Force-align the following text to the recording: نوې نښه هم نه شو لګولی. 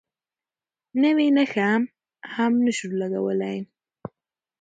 نوې 1.01 1.27
نښه 1.37 1.69
هم 2.35 2.53
نه 2.65 2.71
شو 2.77 2.87
لګولی. 2.99 3.57